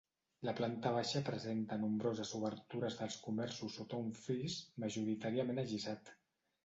[0.47, 6.11] La planta baixa presenta nombroses obertures dels comerços sota un fris, majoritàriament allisat.